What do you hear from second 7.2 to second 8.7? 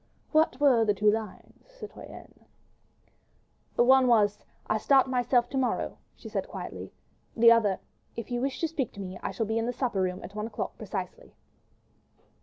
"the other—'If you wish to